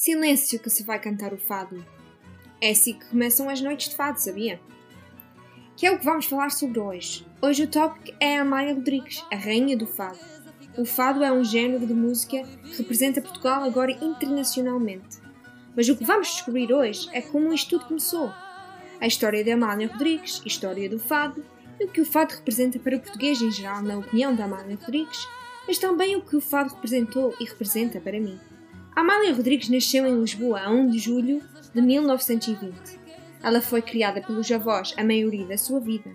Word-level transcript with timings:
Silêncio 0.00 0.60
que 0.60 0.70
se 0.70 0.84
vai 0.84 1.00
cantar 1.00 1.34
o 1.34 1.36
fado. 1.36 1.84
É 2.60 2.70
assim 2.70 2.92
que 2.92 3.06
começam 3.06 3.50
as 3.50 3.60
noites 3.60 3.88
de 3.88 3.96
fado, 3.96 4.20
sabia? 4.20 4.60
Que 5.76 5.86
é 5.86 5.90
o 5.90 5.98
que 5.98 6.04
vamos 6.04 6.26
falar 6.26 6.52
sobre 6.52 6.78
hoje. 6.78 7.26
Hoje 7.42 7.64
o 7.64 7.66
tópico 7.66 8.16
é 8.20 8.38
a 8.38 8.42
Amália 8.42 8.74
Rodrigues, 8.74 9.24
a 9.28 9.34
rainha 9.34 9.76
do 9.76 9.88
fado. 9.88 10.20
O 10.78 10.84
fado 10.84 11.24
é 11.24 11.32
um 11.32 11.42
género 11.42 11.84
de 11.84 11.94
música 11.94 12.44
que 12.44 12.78
representa 12.78 13.20
Portugal 13.20 13.64
agora 13.64 13.90
internacionalmente. 13.90 15.18
Mas 15.74 15.88
o 15.88 15.96
que 15.96 16.04
vamos 16.04 16.28
descobrir 16.28 16.72
hoje 16.72 17.08
é 17.12 17.20
como 17.20 17.52
isto 17.52 17.70
tudo 17.70 17.88
começou. 17.88 18.32
A 19.00 19.06
história 19.08 19.42
de 19.42 19.50
Amália 19.50 19.88
Rodrigues, 19.88 20.40
história 20.46 20.88
do 20.88 21.00
fado 21.00 21.44
e 21.80 21.86
o 21.86 21.88
que 21.88 22.02
o 22.02 22.06
fado 22.06 22.34
representa 22.34 22.78
para 22.78 22.96
o 22.96 23.00
português 23.00 23.42
em 23.42 23.50
geral, 23.50 23.82
na 23.82 23.98
opinião 23.98 24.32
da 24.32 24.44
Amália 24.44 24.76
Rodrigues, 24.76 25.26
mas 25.66 25.76
também 25.76 26.14
o 26.14 26.22
que 26.22 26.36
o 26.36 26.40
fado 26.40 26.72
representou 26.72 27.34
e 27.40 27.44
representa 27.44 28.00
para 28.00 28.20
mim. 28.20 28.38
Amália 28.98 29.32
Rodrigues 29.32 29.68
nasceu 29.68 30.04
em 30.08 30.20
Lisboa 30.20 30.60
a 30.60 30.70
1 30.72 30.90
de 30.90 30.98
julho 30.98 31.40
de 31.72 31.80
1920. 31.80 32.98
Ela 33.40 33.60
foi 33.60 33.80
criada 33.80 34.20
pelos 34.20 34.50
avós 34.50 34.92
a 34.96 35.04
maioria 35.04 35.46
da 35.46 35.56
sua 35.56 35.78
vida. 35.78 36.10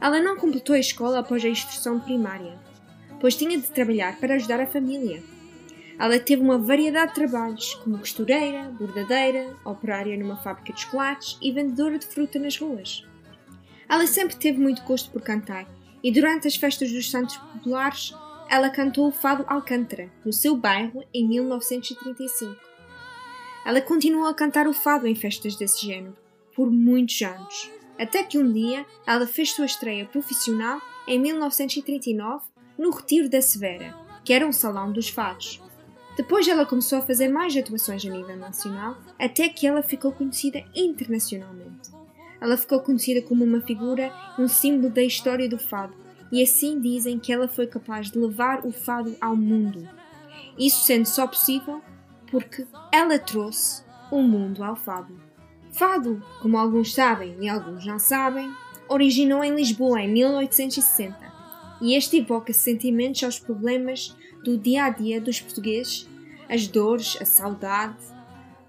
Ela 0.00 0.22
não 0.22 0.36
completou 0.36 0.76
a 0.76 0.78
escola 0.78 1.18
após 1.18 1.44
a 1.44 1.48
instrução 1.48 1.98
primária, 1.98 2.56
pois 3.18 3.34
tinha 3.34 3.58
de 3.58 3.68
trabalhar 3.72 4.16
para 4.20 4.36
ajudar 4.36 4.60
a 4.60 4.66
família. 4.68 5.20
Ela 5.98 6.20
teve 6.20 6.40
uma 6.40 6.56
variedade 6.56 7.08
de 7.08 7.14
trabalhos, 7.16 7.74
como 7.82 7.98
costureira, 7.98 8.70
bordadeira, 8.78 9.56
operária 9.64 10.16
numa 10.16 10.36
fábrica 10.36 10.72
de 10.72 10.82
chocolates 10.82 11.36
e 11.42 11.50
vendedora 11.50 11.98
de 11.98 12.06
fruta 12.06 12.38
nas 12.38 12.56
ruas. 12.56 13.04
Ela 13.88 14.06
sempre 14.06 14.36
teve 14.36 14.60
muito 14.60 14.84
gosto 14.84 15.10
por 15.10 15.20
cantar 15.20 15.66
e 16.00 16.12
durante 16.12 16.46
as 16.46 16.54
festas 16.54 16.92
dos 16.92 17.10
Santos 17.10 17.36
Populares 17.38 18.14
ela 18.48 18.70
cantou 18.70 19.08
o 19.08 19.12
fado 19.12 19.44
Alcântara, 19.46 20.10
no 20.24 20.32
seu 20.32 20.56
bairro, 20.56 21.04
em 21.12 21.28
1935. 21.28 22.56
Ela 23.64 23.80
continuou 23.80 24.26
a 24.26 24.34
cantar 24.34 24.66
o 24.66 24.72
fado 24.72 25.06
em 25.06 25.14
festas 25.14 25.54
desse 25.54 25.86
género, 25.86 26.16
por 26.56 26.70
muitos 26.70 27.20
anos, 27.20 27.70
até 27.98 28.22
que 28.22 28.38
um 28.38 28.50
dia 28.50 28.86
ela 29.06 29.26
fez 29.26 29.52
sua 29.52 29.66
estreia 29.66 30.06
profissional 30.06 30.80
em 31.06 31.18
1939 31.18 32.46
no 32.78 32.90
Retiro 32.90 33.28
da 33.28 33.42
Severa, 33.42 33.94
que 34.24 34.32
era 34.32 34.46
um 34.46 34.52
salão 34.52 34.92
dos 34.92 35.08
fados. 35.08 35.60
Depois 36.16 36.48
ela 36.48 36.66
começou 36.66 36.98
a 36.98 37.02
fazer 37.02 37.28
mais 37.28 37.56
atuações 37.56 38.04
a 38.04 38.10
nível 38.10 38.36
nacional, 38.36 38.96
até 39.18 39.48
que 39.48 39.66
ela 39.66 39.82
ficou 39.82 40.10
conhecida 40.10 40.64
internacionalmente. 40.74 41.90
Ela 42.40 42.56
ficou 42.56 42.80
conhecida 42.80 43.20
como 43.20 43.44
uma 43.44 43.60
figura, 43.60 44.12
um 44.38 44.48
símbolo 44.48 44.92
da 44.92 45.02
história 45.02 45.48
do 45.48 45.58
fado, 45.58 45.94
e 46.30 46.42
assim 46.42 46.80
dizem 46.80 47.18
que 47.18 47.32
ela 47.32 47.48
foi 47.48 47.66
capaz 47.66 48.10
de 48.10 48.18
levar 48.18 48.64
o 48.66 48.70
fado 48.70 49.16
ao 49.20 49.36
mundo. 49.36 49.88
Isso 50.58 50.84
sendo 50.84 51.06
só 51.06 51.26
possível 51.26 51.80
porque 52.30 52.66
ela 52.92 53.18
trouxe 53.18 53.82
o 54.10 54.20
mundo 54.22 54.62
ao 54.62 54.76
fado. 54.76 55.18
Fado, 55.72 56.22
como 56.40 56.58
alguns 56.58 56.92
sabem 56.94 57.36
e 57.40 57.48
alguns 57.48 57.86
não 57.86 57.98
sabem, 57.98 58.50
originou 58.88 59.44
em 59.44 59.54
Lisboa 59.54 60.00
em 60.00 60.12
1860 60.12 61.16
e 61.80 61.94
este 61.94 62.18
evoca 62.18 62.52
sentimentos 62.52 63.22
aos 63.22 63.38
problemas 63.38 64.16
do 64.42 64.56
dia 64.58 64.84
a 64.84 64.90
dia 64.90 65.20
dos 65.20 65.40
portugueses, 65.40 66.08
as 66.48 66.66
dores, 66.66 67.16
a 67.20 67.24
saudade. 67.24 67.96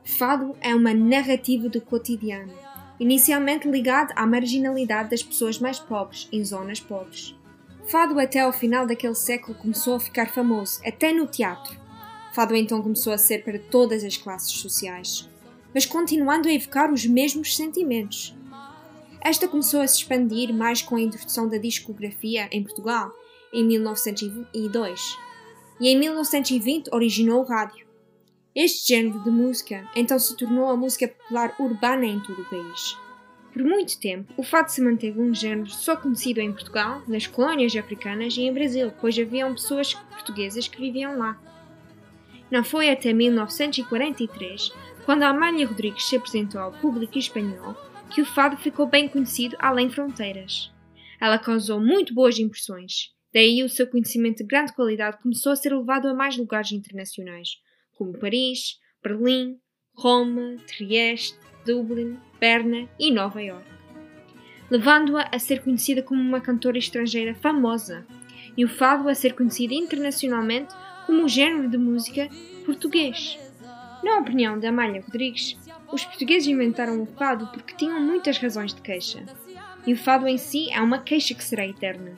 Fado 0.03 0.55
é 0.61 0.75
uma 0.75 0.93
narrativa 0.93 1.69
do 1.69 1.81
cotidiano, 1.81 2.53
inicialmente 2.99 3.67
ligado 3.67 4.11
à 4.15 4.25
marginalidade 4.25 5.11
das 5.11 5.23
pessoas 5.23 5.59
mais 5.59 5.79
pobres 5.79 6.27
em 6.31 6.43
zonas 6.43 6.79
pobres. 6.79 7.38
Fado 7.89 8.19
até 8.19 8.41
ao 8.41 8.53
final 8.53 8.85
daquele 8.85 9.15
século 9.15 9.57
começou 9.57 9.95
a 9.95 9.99
ficar 9.99 10.29
famoso, 10.29 10.79
até 10.85 11.11
no 11.11 11.25
teatro. 11.25 11.75
Fado 12.35 12.55
então 12.55 12.83
começou 12.83 13.11
a 13.11 13.17
ser 13.17 13.43
para 13.43 13.57
todas 13.57 14.03
as 14.03 14.15
classes 14.15 14.51
sociais, 14.51 15.27
mas 15.73 15.87
continuando 15.87 16.47
a 16.47 16.53
evocar 16.53 16.93
os 16.93 17.07
mesmos 17.07 17.55
sentimentos. 17.55 18.37
Esta 19.19 19.47
começou 19.47 19.81
a 19.81 19.87
se 19.87 19.97
expandir 19.97 20.53
mais 20.53 20.83
com 20.83 20.97
a 20.97 21.01
introdução 21.01 21.49
da 21.49 21.57
discografia 21.57 22.47
em 22.51 22.63
Portugal, 22.63 23.11
em 23.51 23.65
1902, 23.65 25.17
e 25.79 25.89
em 25.89 25.97
1920 25.97 26.93
originou 26.93 27.41
o 27.41 27.47
rádio. 27.47 27.87
Este 28.53 28.87
género 28.87 29.23
de 29.23 29.31
música 29.31 29.89
então 29.95 30.19
se 30.19 30.37
tornou 30.37 30.69
a 30.69 30.77
música 30.77 31.07
popular 31.07 31.55
urbana 31.59 32.05
em 32.05 32.19
todo 32.19 32.39
o 32.39 32.49
país. 32.49 33.08
Por 33.51 33.63
muito 33.63 33.99
tempo, 33.99 34.31
o 34.37 34.43
fado 34.43 34.71
se 34.71 34.81
manteve 34.81 35.19
um 35.19 35.33
género 35.33 35.69
só 35.69 35.95
conhecido 35.95 36.39
em 36.39 36.51
Portugal, 36.51 37.01
nas 37.07 37.25
colónias 37.25 37.75
africanas 37.75 38.37
e 38.37 38.41
em 38.41 38.53
Brasil, 38.53 38.91
pois 39.01 39.17
haviam 39.17 39.53
pessoas 39.53 39.93
portuguesas 39.93 40.67
que 40.67 40.79
viviam 40.79 41.17
lá. 41.17 41.41
Não 42.51 42.63
foi 42.63 42.89
até 42.89 43.11
1943, 43.11 44.71
quando 45.05 45.23
Amália 45.23 45.67
Rodrigues 45.67 46.05
se 46.05 46.15
apresentou 46.15 46.61
ao 46.61 46.71
público 46.71 47.17
espanhol, 47.17 47.75
que 48.09 48.21
o 48.21 48.25
fado 48.25 48.57
ficou 48.57 48.87
bem 48.87 49.07
conhecido 49.07 49.55
além 49.59 49.89
fronteiras. 49.89 50.71
Ela 51.19 51.37
causou 51.37 51.79
muito 51.79 52.13
boas 52.13 52.39
impressões, 52.39 53.13
daí 53.33 53.63
o 53.63 53.69
seu 53.69 53.87
conhecimento 53.87 54.37
de 54.37 54.45
grande 54.45 54.73
qualidade 54.73 55.21
começou 55.21 55.51
a 55.51 55.55
ser 55.55 55.75
levado 55.75 56.07
a 56.07 56.13
mais 56.13 56.37
lugares 56.37 56.71
internacionais, 56.71 57.49
como 57.93 58.17
Paris, 58.17 58.79
Berlim, 59.03 59.57
Roma, 59.93 60.55
Trieste, 60.65 61.37
Dublin, 61.69 62.17
Berna 62.39 62.89
e 62.97 63.11
Nova 63.11 63.39
York, 63.39 63.63
levando-a 64.71 65.29
a 65.31 65.37
ser 65.37 65.61
conhecida 65.61 66.01
como 66.01 66.19
uma 66.19 66.41
cantora 66.41 66.79
estrangeira 66.79 67.35
famosa 67.35 68.07
e 68.57 68.65
o 68.65 68.67
fado 68.67 69.07
a 69.07 69.13
ser 69.13 69.35
conhecido 69.35 69.75
internacionalmente 69.75 70.73
como 71.05 71.21
um 71.21 71.29
género 71.29 71.69
de 71.69 71.77
música 71.77 72.27
português. 72.65 73.37
Na 74.03 74.17
opinião 74.17 74.57
de 74.57 74.65
Amália 74.65 75.03
Rodrigues, 75.05 75.55
os 75.91 76.03
portugueses 76.03 76.47
inventaram 76.47 76.99
o 77.03 77.05
fado 77.05 77.45
porque 77.53 77.75
tinham 77.75 77.99
muitas 77.99 78.39
razões 78.39 78.73
de 78.73 78.81
queixa, 78.81 79.23
e 79.85 79.93
o 79.93 79.97
fado 79.97 80.27
em 80.27 80.39
si 80.39 80.71
é 80.71 80.81
uma 80.81 80.97
queixa 80.97 81.35
que 81.35 81.43
será 81.43 81.67
eterna. 81.67 82.17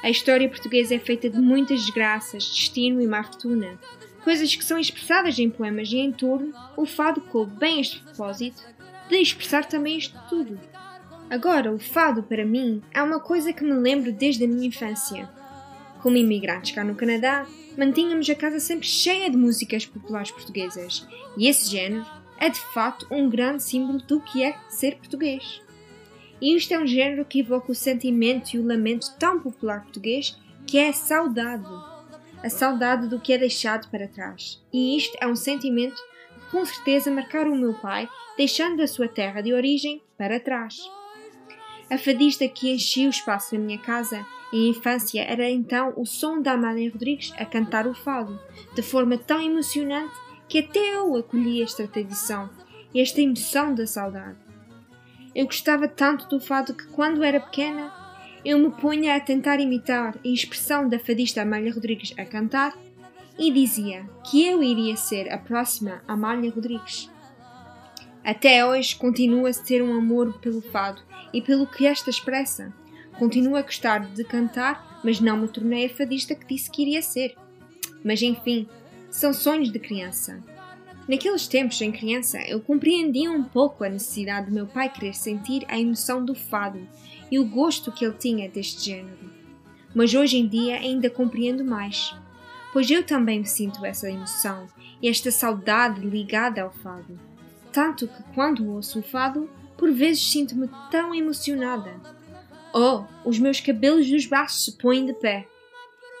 A 0.00 0.10
história 0.10 0.48
portuguesa 0.48 0.94
é 0.94 1.00
feita 1.00 1.28
de 1.28 1.40
muitas 1.40 1.80
desgraças, 1.80 2.44
destino 2.44 3.02
e 3.02 3.06
má 3.08 3.24
fortuna, 3.24 3.80
coisas 4.24 4.56
que 4.56 4.64
são 4.64 4.78
expressadas 4.78 5.38
em 5.38 5.50
poemas 5.50 5.92
e 5.92 5.98
em 5.98 6.10
torno, 6.10 6.52
o 6.76 6.86
fado 6.86 7.20
coube 7.20 7.54
bem 7.56 7.80
este 7.80 8.00
propósito 8.00 8.62
de 9.08 9.16
expressar 9.16 9.66
também 9.66 9.98
isto 9.98 10.18
tudo. 10.28 10.58
Agora, 11.28 11.70
o 11.70 11.78
fado 11.78 12.22
para 12.22 12.44
mim 12.44 12.82
é 12.92 13.02
uma 13.02 13.20
coisa 13.20 13.52
que 13.52 13.62
me 13.62 13.74
lembro 13.74 14.10
desde 14.10 14.44
a 14.44 14.48
minha 14.48 14.66
infância. 14.66 15.28
Como 16.02 16.16
imigrantes 16.16 16.74
cá 16.74 16.82
no 16.82 16.94
Canadá, 16.94 17.46
mantínhamos 17.76 18.28
a 18.30 18.34
casa 18.34 18.60
sempre 18.60 18.86
cheia 18.86 19.30
de 19.30 19.36
músicas 19.36 19.84
populares 19.84 20.30
portuguesas, 20.30 21.06
e 21.36 21.46
esse 21.46 21.70
género 21.70 22.04
é 22.38 22.48
de 22.48 22.60
facto 22.72 23.06
um 23.10 23.28
grande 23.28 23.62
símbolo 23.62 23.98
do 23.98 24.20
que 24.20 24.42
é 24.42 24.56
ser 24.68 24.96
português. 24.96 25.60
E 26.40 26.56
isto 26.56 26.72
é 26.72 26.78
um 26.78 26.86
género 26.86 27.24
que 27.24 27.40
evoca 27.40 27.72
o 27.72 27.74
sentimento 27.74 28.54
e 28.54 28.58
o 28.58 28.66
lamento 28.66 29.14
tão 29.18 29.38
popular 29.38 29.82
português 29.82 30.38
que 30.66 30.78
é 30.78 30.92
saudade. 30.92 31.93
A 32.44 32.50
saudade 32.50 33.08
do 33.08 33.18
que 33.18 33.32
é 33.32 33.38
deixado 33.38 33.88
para 33.90 34.06
trás. 34.06 34.62
E 34.72 34.96
isto 34.96 35.16
é 35.20 35.26
um 35.26 35.34
sentimento 35.34 35.96
que 35.96 36.50
com 36.50 36.64
certeza 36.64 37.10
marcaram 37.10 37.52
o 37.52 37.56
meu 37.58 37.74
pai 37.74 38.08
deixando 38.36 38.82
a 38.82 38.86
sua 38.86 39.08
terra 39.08 39.40
de 39.40 39.52
origem 39.52 40.02
para 40.18 40.38
trás. 40.38 40.76
A 41.90 41.98
fadista 41.98 42.46
que 42.46 42.70
enchia 42.70 43.06
o 43.06 43.10
espaço 43.10 43.54
na 43.54 43.60
minha 43.60 43.78
casa 43.78 44.24
em 44.52 44.68
infância 44.68 45.22
era 45.22 45.48
então 45.48 45.92
o 45.96 46.04
som 46.04 46.40
da 46.40 46.52
Amália 46.52 46.90
Rodrigues 46.92 47.32
a 47.38 47.44
cantar 47.44 47.86
o 47.86 47.94
fado, 47.94 48.38
de 48.74 48.82
forma 48.82 49.18
tão 49.18 49.40
emocionante 49.40 50.14
que 50.48 50.58
até 50.58 50.94
eu 50.94 51.16
acolhi 51.16 51.62
esta 51.62 51.88
tradição 51.88 52.50
esta 52.94 53.20
emoção 53.20 53.74
da 53.74 53.86
saudade. 53.86 54.38
Eu 55.34 55.46
gostava 55.46 55.88
tanto 55.88 56.28
do 56.28 56.40
fado 56.40 56.74
que, 56.74 56.86
quando 56.88 57.24
era 57.24 57.40
pequena, 57.40 57.92
eu 58.44 58.58
me 58.58 58.70
punha 58.70 59.16
a 59.16 59.20
tentar 59.20 59.58
imitar 59.58 60.16
a 60.22 60.28
expressão 60.28 60.88
da 60.88 60.98
fadista 60.98 61.42
Amália 61.42 61.72
Rodrigues 61.72 62.12
a 62.18 62.24
cantar 62.24 62.76
e 63.38 63.50
dizia 63.50 64.08
que 64.30 64.46
eu 64.46 64.62
iria 64.62 64.96
ser 64.96 65.32
a 65.32 65.38
próxima 65.38 66.02
Amália 66.06 66.50
Rodrigues. 66.50 67.10
Até 68.22 68.64
hoje 68.64 68.96
continua 68.96 69.50
a 69.50 69.54
ter 69.54 69.82
um 69.82 69.96
amor 69.96 70.38
pelo 70.40 70.60
fado 70.60 71.02
e 71.32 71.42
pelo 71.42 71.66
que 71.66 71.86
esta 71.86 72.10
expressa. 72.10 72.72
Continuo 73.18 73.56
a 73.56 73.62
gostar 73.62 74.06
de 74.12 74.24
cantar, 74.24 75.00
mas 75.04 75.20
não 75.20 75.36
me 75.36 75.48
tornei 75.48 75.86
a 75.86 75.90
fadista 75.90 76.34
que 76.34 76.46
disse 76.46 76.70
que 76.70 76.82
iria 76.82 77.02
ser. 77.02 77.34
Mas 78.04 78.22
enfim, 78.22 78.68
são 79.10 79.32
sonhos 79.32 79.70
de 79.70 79.78
criança. 79.78 80.42
Naqueles 81.08 81.46
tempos, 81.46 81.80
em 81.80 81.92
criança, 81.92 82.38
eu 82.46 82.60
compreendia 82.60 83.30
um 83.30 83.42
pouco 83.42 83.84
a 83.84 83.88
necessidade 83.88 84.46
de 84.46 84.52
meu 84.52 84.66
pai 84.66 84.88
querer 84.88 85.14
sentir 85.14 85.64
a 85.68 85.78
emoção 85.78 86.24
do 86.24 86.34
fado 86.34 86.80
e 87.30 87.38
o 87.38 87.44
gosto 87.44 87.92
que 87.92 88.04
ele 88.04 88.14
tinha 88.14 88.48
deste 88.48 88.86
género. 88.86 89.32
Mas 89.94 90.14
hoje 90.14 90.38
em 90.38 90.48
dia 90.48 90.76
ainda 90.76 91.10
compreendo 91.10 91.64
mais, 91.64 92.14
pois 92.72 92.90
eu 92.90 93.04
também 93.04 93.44
sinto 93.44 93.84
essa 93.84 94.10
emoção 94.10 94.66
e 95.00 95.08
esta 95.08 95.30
saudade 95.30 96.00
ligada 96.00 96.62
ao 96.62 96.72
fado 96.72 97.18
tanto 97.74 98.06
que 98.06 98.22
quando 98.32 98.70
ouço 98.70 99.00
o 99.00 99.02
fado, 99.02 99.50
por 99.76 99.90
vezes 99.90 100.30
sinto-me 100.30 100.70
tão 100.92 101.12
emocionada. 101.12 102.00
Oh, 102.72 103.02
os 103.28 103.36
meus 103.36 103.60
cabelos 103.60 104.08
dos 104.08 104.26
braços 104.26 104.64
se 104.64 104.78
põem 104.78 105.04
de 105.04 105.12
pé. 105.12 105.48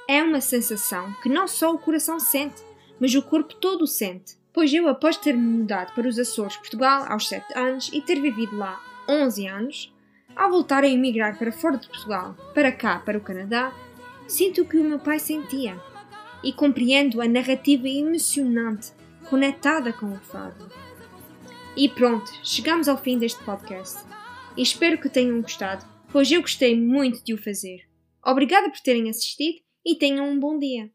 É 0.08 0.20
uma 0.20 0.40
sensação 0.40 1.14
que 1.22 1.28
não 1.28 1.46
só 1.46 1.72
o 1.72 1.78
coração 1.78 2.18
sente, 2.18 2.60
mas 2.98 3.14
o 3.14 3.22
corpo 3.22 3.54
todo 3.54 3.86
sente, 3.86 4.36
pois 4.54 4.72
eu, 4.72 4.88
após 4.88 5.16
ter 5.16 5.36
mudado 5.36 5.92
para 5.94 6.08
os 6.08 6.18
Açores, 6.18 6.56
Portugal, 6.56 7.04
aos 7.08 7.28
7 7.28 7.44
anos 7.58 7.90
e 7.92 8.00
ter 8.00 8.20
vivido 8.20 8.56
lá 8.56 8.80
11 9.08 9.46
anos, 9.48 9.94
ao 10.34 10.50
voltar 10.50 10.84
a 10.84 10.88
emigrar 10.88 11.36
para 11.36 11.52
fora 11.52 11.76
de 11.76 11.88
Portugal, 11.88 12.36
para 12.54 12.70
cá, 12.70 13.00
para 13.00 13.18
o 13.18 13.20
Canadá, 13.20 13.74
sinto 14.28 14.62
o 14.62 14.64
que 14.64 14.78
o 14.78 14.84
meu 14.84 15.00
pai 15.00 15.18
sentia 15.18 15.76
e 16.42 16.52
compreendo 16.52 17.20
a 17.20 17.28
narrativa 17.28 17.88
emocionante 17.88 18.92
conectada 19.28 19.92
com 19.92 20.12
o 20.12 20.20
fado. 20.20 20.70
E 21.76 21.88
pronto, 21.88 22.30
chegamos 22.44 22.88
ao 22.88 22.96
fim 22.96 23.18
deste 23.18 23.42
podcast. 23.42 24.04
E 24.56 24.62
espero 24.62 25.00
que 25.00 25.08
tenham 25.08 25.42
gostado, 25.42 25.84
pois 26.12 26.30
eu 26.30 26.40
gostei 26.40 26.78
muito 26.78 27.24
de 27.24 27.34
o 27.34 27.42
fazer. 27.42 27.80
Obrigada 28.24 28.70
por 28.70 28.78
terem 28.78 29.10
assistido 29.10 29.58
e 29.84 29.96
tenham 29.96 30.28
um 30.28 30.38
bom 30.38 30.56
dia. 30.58 30.93